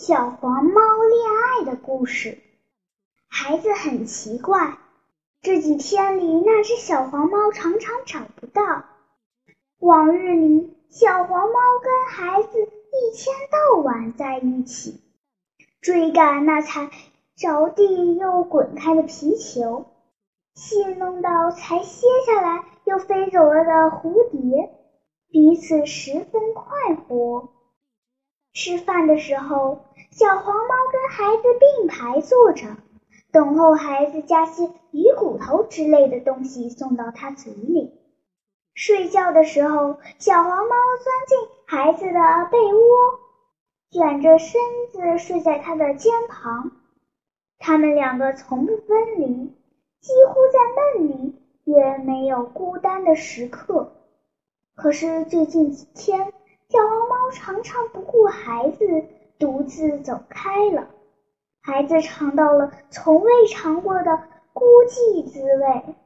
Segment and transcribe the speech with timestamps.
[0.00, 1.28] 小黄猫恋
[1.60, 2.38] 爱的故事。
[3.28, 4.78] 孩子很奇怪，
[5.42, 8.86] 这几天里那只小黄猫常常找不到。
[9.78, 15.02] 往日里，小黄猫跟孩子一天到晚在一起，
[15.82, 16.88] 追赶那才
[17.36, 19.84] 着地又滚开的皮球，
[20.54, 24.70] 戏弄到才歇下来又飞走了的蝴蝶，
[25.30, 27.50] 彼此十分快活。
[28.62, 32.76] 吃饭的时候，小黄猫跟孩子并排坐着，
[33.32, 37.98] 等候孩子夹些鱼骨头之类的东西送到它嘴里。
[38.74, 43.18] 睡觉的时候，小黄猫钻进孩子的被窝，
[43.90, 44.60] 卷着身
[44.92, 46.72] 子睡在他的肩膀。
[47.58, 49.54] 他们两个从不分离，
[50.02, 53.92] 几乎在梦里也没有孤单的时刻。
[54.76, 56.34] 可是最近几天，
[56.70, 59.04] 小黄猫常常不顾孩子，
[59.40, 60.86] 独自走开了。
[61.60, 64.22] 孩子尝到了从未尝过的
[64.52, 65.96] 孤寂滋味，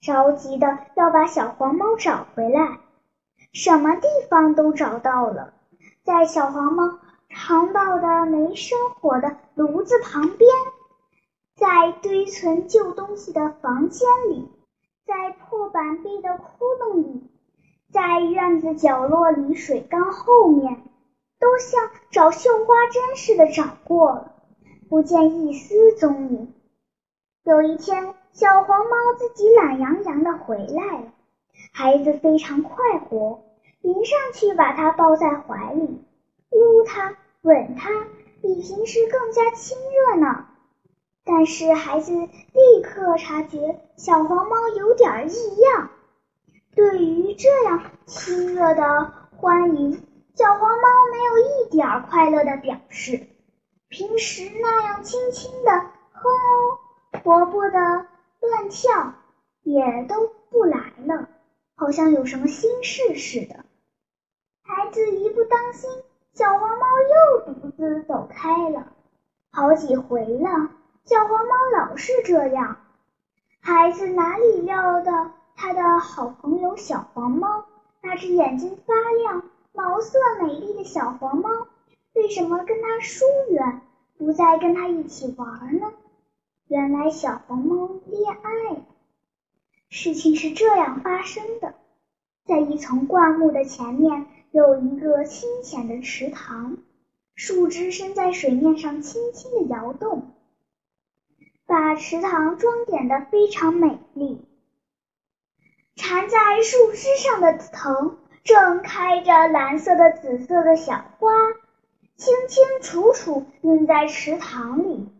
[0.00, 2.80] 着急的要把小黄猫找回来。
[3.52, 5.54] 什么地方都找到了，
[6.02, 10.50] 在小黄猫尝到的没生火的炉子旁边，
[11.54, 14.50] 在堆存旧东西的房间里，
[15.06, 17.30] 在破板壁的窟窿里。
[17.92, 20.82] 在院子角落里，水缸后面，
[21.40, 24.32] 都像找绣花针似的找过了，
[24.88, 26.54] 不见一丝踪影。
[27.42, 31.12] 有一天，小黄猫自己懒洋洋的回来了，
[31.72, 33.42] 孩子非常快活，
[33.80, 36.04] 迎上去把它抱在怀里，
[36.50, 37.90] 撸它，吻它，
[38.40, 40.46] 比平时更加亲热呢。
[41.24, 45.90] 但是孩子立刻察觉小黄猫有点异样。
[46.74, 53.26] 对于这样亲热的欢迎，小黄猫没有一点快乐的表示。
[53.88, 55.72] 平时那样轻轻的
[56.12, 57.78] 哼哦，活泼的
[58.40, 59.14] 乱跳，
[59.62, 61.28] 也都不来了，
[61.74, 63.64] 好像有什么心事似的。
[64.62, 65.90] 孩子一不当心，
[66.34, 68.92] 小黄猫又独自走开了。
[69.50, 70.70] 好几回了，
[71.04, 72.76] 小黄猫老是这样。
[73.60, 75.32] 孩子哪里料到？
[75.62, 77.66] 他的好朋友小黄猫，
[78.00, 79.42] 那只眼睛发亮、
[79.74, 81.50] 毛色美丽的小黄猫，
[82.14, 83.82] 为什么跟他疏远，
[84.16, 85.92] 不再跟他一起玩呢？
[86.66, 88.86] 原来小黄猫恋爱了。
[89.90, 91.74] 事情是这样发生的：
[92.46, 96.78] 在一丛灌木的前面，有一个清浅的池塘，
[97.34, 100.30] 树枝伸在水面上，轻轻的摇动，
[101.66, 104.40] 把池塘装点的非常美丽。
[106.00, 111.30] 缠在树枝上的藤正开着蓝色的、紫色的小花，
[112.16, 115.12] 清清楚楚映在池塘里。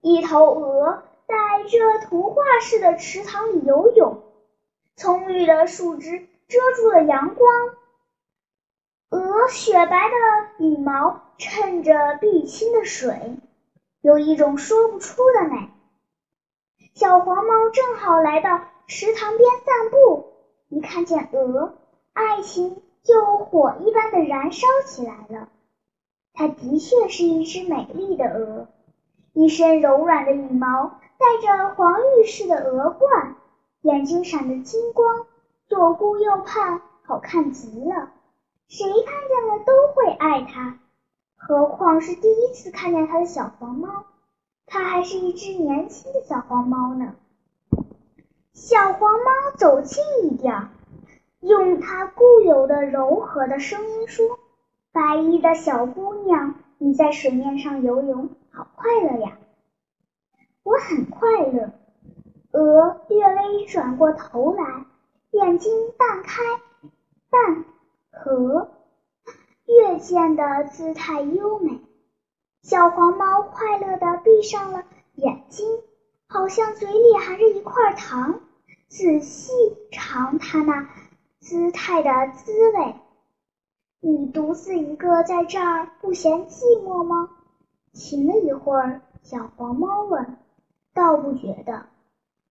[0.00, 4.24] 一头鹅在这图画似的池塘里游泳，
[4.96, 7.48] 葱绿的树枝遮住了阳光，
[9.10, 13.36] 鹅雪白的羽毛衬着碧青的水，
[14.00, 15.70] 有一种说不出的美。
[16.94, 18.60] 小黄猫正好来到。
[18.86, 20.26] 池塘边散步，
[20.68, 21.74] 一看见鹅，
[22.12, 25.48] 爱情就火一般的燃烧起来了。
[26.34, 28.68] 它的确是一只美丽的鹅，
[29.32, 33.36] 一身柔软的羽毛，戴着黄玉似的鹅冠，
[33.82, 35.26] 眼睛闪着金光，
[35.66, 38.10] 左顾右盼，好看极了。
[38.68, 40.78] 谁看见了都会爱它，
[41.36, 44.04] 何况是第一次看见它的小黄猫，
[44.66, 47.14] 它还是一只年轻的小黄猫呢。
[48.54, 50.68] 小黄猫走近一点，
[51.40, 54.38] 用它固有的柔和的声音说
[54.92, 59.36] ：“白衣的小姑娘，你在水面上游泳，好快乐呀！”
[60.62, 61.72] 我很快乐。
[62.52, 64.84] 鹅略微转过头来，
[65.32, 66.42] 眼睛半开
[67.30, 67.64] 半
[68.12, 68.70] 合，
[69.66, 71.80] 越见的姿态优美。
[72.62, 74.84] 小黄猫快乐的闭上了
[75.16, 75.66] 眼睛。
[76.26, 78.40] 好像嘴里含着一块糖，
[78.96, 79.50] 仔细
[79.90, 80.88] 尝它那
[81.40, 82.94] 姿态的滋味。
[83.98, 87.28] 你独自一个在这儿不嫌寂寞吗？
[87.92, 90.36] 停了一会儿，小黄猫问
[90.94, 91.86] ：“倒不觉得，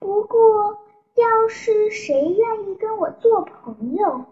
[0.00, 0.76] 不过
[1.14, 4.24] 要是谁愿意跟我做朋友，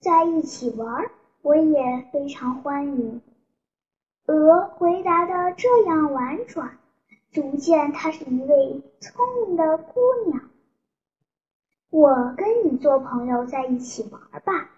[0.00, 1.08] 在一起玩，
[1.42, 3.22] 我也非常欢迎。”
[4.26, 6.76] 鹅回答的这样婉转。
[7.30, 10.50] 足见她是一位聪明的姑娘。
[11.92, 14.70] 我跟你做朋友，在一起玩吧。”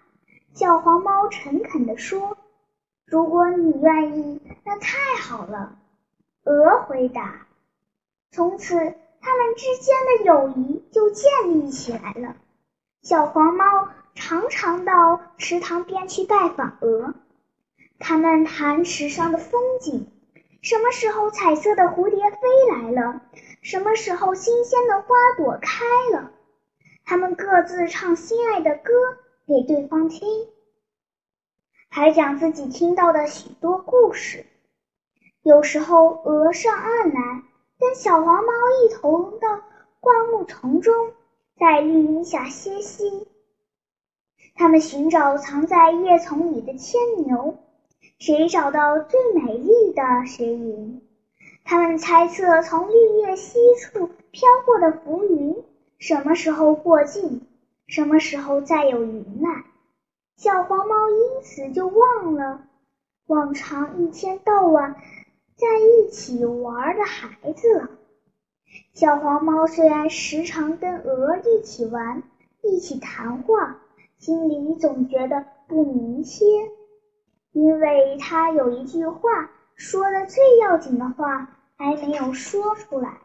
[0.53, 2.37] 小黄猫诚恳地说。
[3.05, 5.77] 如果你愿意，那太好了。
[6.43, 7.47] 鹅回答。
[8.31, 12.35] 从此，他们之间的友谊就建立起来了。
[13.01, 17.13] 小黄猫常常到池塘边去拜访鹅，
[17.97, 20.11] 他们谈池上的风景，
[20.61, 22.37] 什么时候彩色的蝴蝶飞
[22.73, 23.21] 来了，
[23.61, 26.31] 什么时候新鲜的花朵开了。
[27.05, 28.91] 他们各自唱心爱的歌
[29.47, 30.47] 给对方听，
[31.87, 34.43] 还讲自己听到的许多故事。
[35.43, 37.43] 有时候，鹅上岸来，
[37.79, 38.51] 跟小黄猫
[38.83, 39.61] 一同到
[39.99, 41.13] 灌木丛中，
[41.59, 43.27] 在绿荫下歇息。
[44.55, 47.55] 他们寻找藏在叶丛里的牵牛，
[48.17, 51.03] 谁找到最美丽的谁赢。
[51.63, 55.63] 他们猜测从绿叶西处飘过的浮云。
[55.97, 57.41] 什么时候过境？
[57.87, 59.63] 什么时候再有云来？
[60.35, 62.67] 小黄猫因此就忘了
[63.27, 64.95] 往常一天到晚
[65.55, 67.89] 在一起玩的孩子了。
[68.93, 72.23] 小黄猫虽然时常跟鹅一起玩，
[72.61, 73.77] 一起谈话，
[74.17, 76.45] 心里总觉得不明切，
[77.53, 83.19] 因为它有一句话说的最要紧的话还没有说出来。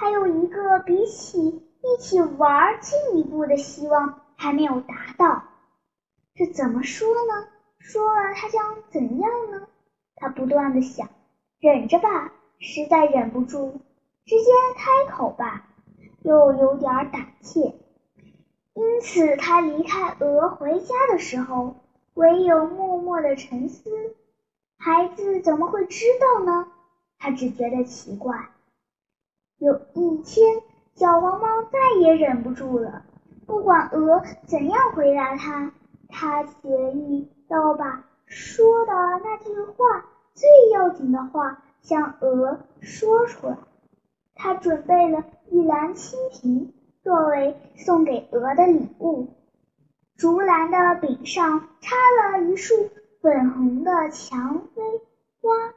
[0.00, 5.42] 还有一个比起一起玩进一步的希望还没有达到，
[6.34, 7.46] 这怎么说呢？
[7.78, 9.68] 说了他将怎样呢？
[10.16, 11.10] 他不断的想，
[11.58, 13.72] 忍着吧，实在忍不住，
[14.24, 15.68] 直接开口吧，
[16.22, 17.74] 又有点胆怯。
[18.72, 21.76] 因此，他离开鹅回家的时候，
[22.14, 24.16] 唯有默默的沉思。
[24.78, 26.68] 孩子怎么会知道呢？
[27.18, 28.48] 他只觉得奇怪。
[29.60, 30.62] 有一天，
[30.94, 33.02] 小黄猫再也忍不住了。
[33.46, 35.70] 不管鹅怎样回答它，
[36.08, 38.92] 它决意要把说的
[39.22, 43.58] 那句话最要紧的话向鹅说出来。
[44.34, 46.72] 它准备了一篮青苹
[47.02, 49.28] 作为送给鹅的礼物。
[50.16, 51.96] 竹篮的柄上插
[52.32, 52.74] 了一束
[53.20, 54.82] 粉红的蔷薇
[55.42, 55.74] 花。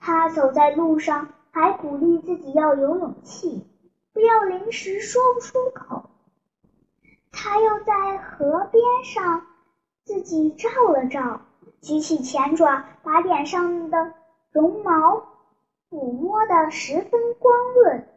[0.00, 1.28] 它走在路上。
[1.54, 3.64] 还鼓励自己要有勇气，
[4.12, 6.10] 不要临时说不出口。
[7.30, 9.46] 他又在河边上
[10.04, 11.42] 自己照了照，
[11.80, 14.14] 举起前爪，把脸上的
[14.50, 15.28] 绒毛
[15.88, 18.08] 抚摸得十分光润，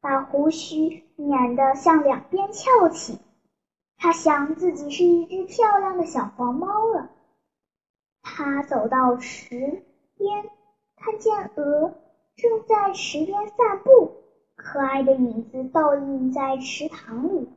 [0.00, 3.18] 把胡须捻得向两边翘起。
[3.98, 7.10] 他想自己是一只漂亮的小黄猫了。
[8.22, 9.84] 他走到池
[10.16, 10.48] 边，
[10.96, 11.92] 看见鹅。
[12.36, 14.12] 正在池边散步，
[14.56, 17.48] 可爱的影子倒映在池塘里。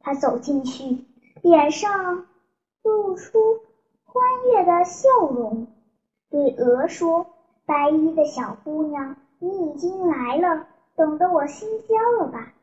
[0.00, 1.04] 他走进去，
[1.42, 2.26] 脸上
[2.84, 3.38] 露出
[4.04, 5.66] 欢悦的笑容，
[6.30, 7.26] 对鹅说
[7.66, 12.54] ：“白衣的小姑娘，你已经来了，等得我心焦了吧？”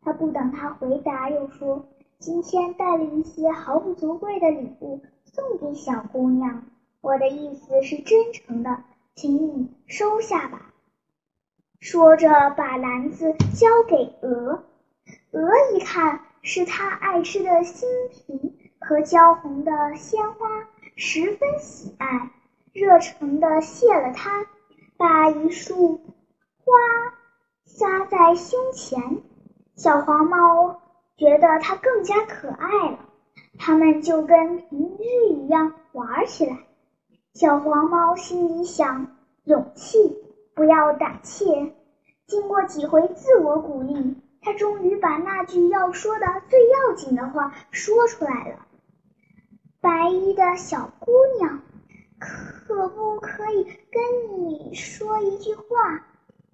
[0.00, 1.84] 他不等他回答，又说
[2.18, 6.64] ：“今天带了一些毫不足贵的礼物送给小姑娘，
[7.02, 8.82] 我的意思是真诚的，
[9.14, 10.57] 请你收下吧。”
[11.80, 14.64] 说着，把篮子交给鹅。
[15.30, 20.48] 鹅一看是它爱吃的新皮和焦红的鲜花，
[20.96, 22.30] 十分喜爱，
[22.72, 24.44] 热诚地谢了它，
[24.96, 26.00] 把一束
[26.58, 26.72] 花
[27.64, 29.22] 撒在胸前。
[29.76, 30.80] 小黄猫
[31.16, 32.98] 觉得它更加可爱了，
[33.56, 36.58] 它们就跟平日一样玩起来。
[37.34, 40.27] 小黄猫心里想：勇气。
[40.58, 41.72] 不要胆怯。
[42.26, 48.66] 经过几回自我鼓励，他终于把那句要说的最要紧的话说出来了。
[49.80, 51.60] 白衣的小姑娘，
[52.18, 53.62] 可不可以
[53.92, 56.04] 跟你说一句话？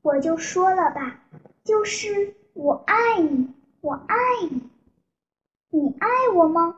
[0.02, 1.20] 我就说了吧，
[1.64, 4.16] 就是我爱你，我爱
[4.50, 4.68] 你。
[5.70, 6.76] 你爱我吗？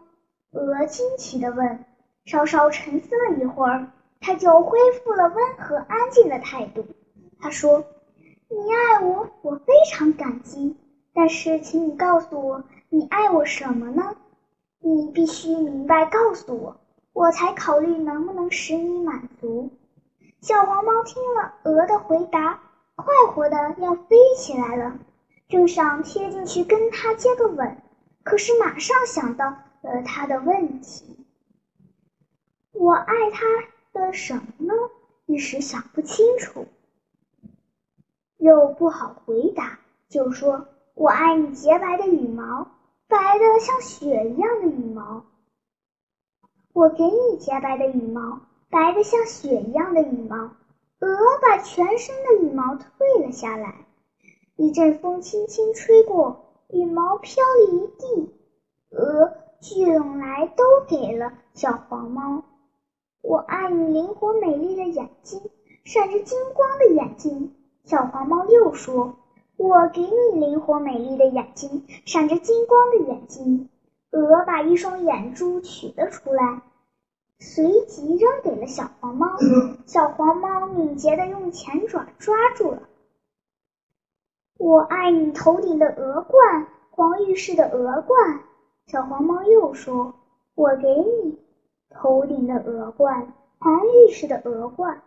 [0.53, 1.85] 鹅惊奇地问。
[2.25, 3.91] 稍稍沉思了一会儿，
[4.21, 6.87] 他就恢复了温和安静的态度。
[7.47, 7.85] 他说
[8.51, 10.75] ：“你爱我，我非常感激。
[11.15, 14.17] 但是，请你告诉我，你爱我什么呢？
[14.81, 16.77] 你必须明白告诉我，
[17.13, 19.71] 我才考虑能不能使你满足。”
[20.43, 22.59] 小黄猫听了鹅的回答，
[22.97, 24.99] 快活的要飞起来了，
[25.49, 27.81] 正想贴进去跟它接个吻，
[28.25, 29.51] 可是马上想到
[29.83, 31.25] 了他的问题
[32.75, 33.47] ：“我爱他
[33.93, 34.75] 的什么呢？”
[35.27, 36.67] 一时想不清楚。
[38.39, 39.79] 又不好回答，
[40.09, 42.69] 就说：“我爱你洁白的羽毛，
[43.09, 45.25] 白的像雪一样的羽毛。
[46.73, 50.51] 我给你洁白的羽毛，白的像雪一样的羽毛。
[51.01, 53.87] 鹅把全身的羽毛退了下来。
[54.57, 58.35] 一阵风轻轻吹过，羽毛飘了一地。
[58.91, 62.43] 鹅聚拢来，都给了小黄猫。
[63.23, 65.41] 我爱你灵活美丽的眼睛，
[65.85, 67.56] 闪着金光的眼睛。
[67.87, 69.15] 小黄猫又说
[69.57, 73.69] ：“我给你灵活美丽的眼睛，闪着金光的眼睛。”
[74.11, 76.63] 鹅把一双眼珠取了出来，
[77.39, 79.29] 随即扔给了小黄猫。
[79.87, 82.83] 小黄猫敏捷地用前爪抓住了。
[84.59, 88.41] 我爱你头顶的鹅冠，黄玉似的鹅冠。
[88.89, 90.15] 小黄猫又说
[90.57, 91.39] ：“我给你
[91.91, 95.03] 头顶的鹅冠，黄玉似的鹅冠。”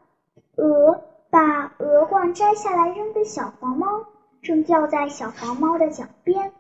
[0.55, 4.05] 鹅把鹅冠摘下来扔给小黄猫，
[4.41, 6.51] 正掉在小黄猫的脚边。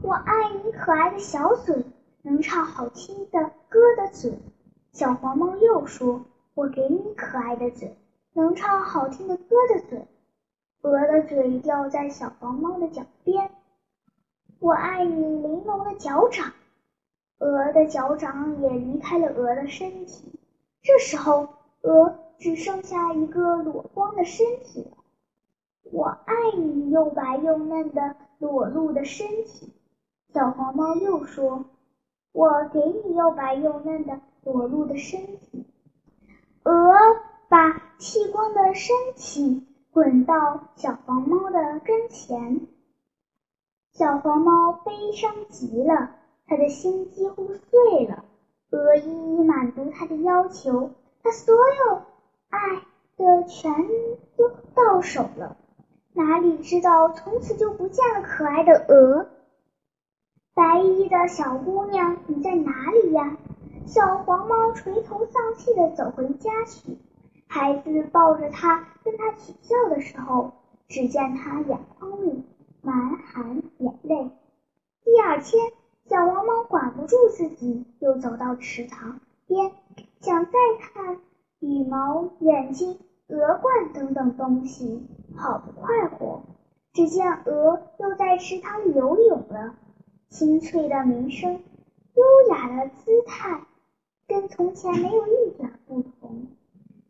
[0.00, 1.84] 我爱你可爱的小嘴，
[2.22, 4.38] 能唱好听的歌的嘴。
[4.92, 6.24] 小黄猫又说
[6.54, 7.98] ：“我给你可爱的嘴，
[8.32, 10.06] 能唱好听的歌的嘴。”
[10.80, 13.50] 鹅的嘴掉在小黄猫的脚边。
[14.58, 16.52] 我爱你玲珑的脚掌。
[17.40, 20.40] 鹅的脚掌也离开了鹅的身体。
[20.82, 21.48] 这时候，
[21.82, 24.96] 鹅只剩下一个裸光的身体了。
[25.90, 29.72] 我爱你又白又嫩的裸露的身体。
[30.32, 31.64] 小黄猫又说
[32.32, 35.66] ：“我给你又白又嫩的裸露的身体。”
[36.64, 36.92] 鹅
[37.48, 42.66] 把剃光的身体滚到小黄猫的跟前。
[43.92, 46.10] 小黄猫悲伤极了，
[46.46, 48.24] 它的心几乎碎了。
[48.70, 50.90] 鹅一一满足它的要求，
[51.22, 52.02] 它所有
[52.48, 52.82] 爱
[53.16, 53.72] 的全
[54.36, 55.56] 都到手了。
[56.12, 59.28] 哪里知道，从此就不见了可爱的鹅。
[60.54, 63.36] 白衣的小姑娘，你在哪里呀？
[63.86, 66.98] 小黄猫垂头丧气地走回家去。
[67.46, 70.52] 孩子抱着它跟它取笑的时候，
[70.88, 72.44] 只见它眼眶里
[72.82, 74.30] 满含眼泪。
[75.04, 75.72] 第二天，
[76.06, 79.72] 小黄猫管不住自己，又走到池塘边，
[80.20, 81.20] 想再看
[81.60, 82.98] 羽毛、眼睛、
[83.28, 86.42] 鹅冠等等东西，好不快活。
[86.92, 89.74] 只见鹅又在池塘里游泳了。
[90.28, 91.62] 清脆的鸣声，
[92.14, 92.24] 优
[92.54, 93.62] 雅的姿态，
[94.26, 96.48] 跟从前没有一点不同。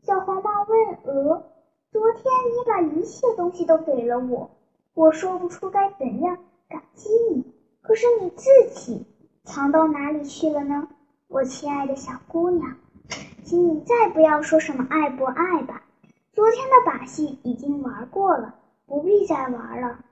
[0.03, 1.45] 小黄猫问鹅
[1.91, 4.51] ：“昨天你把一切东西都给了我，
[4.95, 6.39] 我说不出该怎样
[6.69, 7.45] 感激你。
[7.83, 9.05] 可是你自己
[9.45, 10.89] 藏到哪里去了呢？
[11.27, 12.77] 我亲爱的小姑娘，
[13.49, 15.83] 请你再不要说什么爱不爱吧。
[16.35, 20.05] 昨天的把戏已经玩过了，不必再玩了。”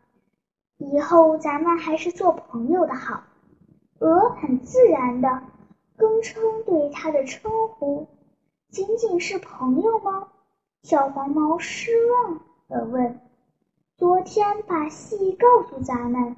[0.80, 3.24] 以后咱们还是做朋友的好。
[3.98, 5.42] 鹅很自然的
[5.98, 8.08] 更称对它的称呼，
[8.70, 10.28] 仅仅是朋友吗？
[10.82, 12.40] 小黄猫失望
[12.70, 13.20] 的问。
[13.98, 16.36] 昨天把戏告诉咱们，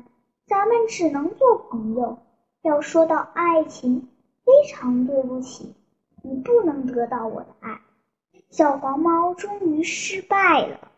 [0.48, 2.18] 咱们只能做朋友。
[2.62, 4.08] 要说到爱情，
[4.44, 5.76] 非常对不起，
[6.22, 7.80] 你不能得到我的爱。
[8.50, 10.90] 小黄猫终于失败了。